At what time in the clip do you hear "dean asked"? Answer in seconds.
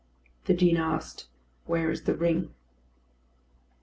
0.55-1.27